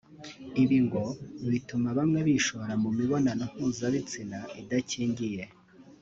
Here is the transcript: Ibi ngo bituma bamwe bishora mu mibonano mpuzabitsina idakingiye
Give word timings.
Ibi 0.63 0.77
ngo 0.85 1.03
bituma 1.51 1.87
bamwe 1.97 2.19
bishora 2.27 2.73
mu 2.83 2.89
mibonano 2.97 3.43
mpuzabitsina 3.51 4.39
idakingiye 4.61 5.43